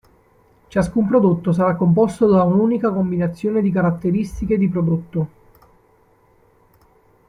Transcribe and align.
Ciascun 0.67 1.05
prodotto 1.05 1.51
sarà 1.51 1.75
composto 1.75 2.25
da 2.27 2.41
un'unica 2.41 2.89
combinazione 2.91 3.61
di 3.61 3.69
caratteristiche 3.69 4.57
di 4.57 4.67
prodotto. 4.67 5.27